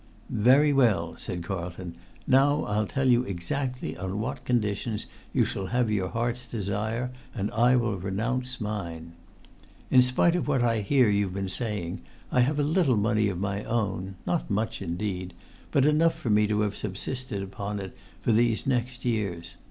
[0.31, 1.93] "Very well," said Carlton;
[2.25, 7.51] "now I'll tell you exactly on what conditions you shall have your heart's desire, and
[7.51, 9.13] I will renounce mine.
[9.91, 12.01] In spite of what I hear you've been saying,
[12.31, 16.75] I have a little money of my own—not much, indeed—but enough for me to have
[16.75, 17.91] subsisted upon
[18.23, 19.53] for these next years.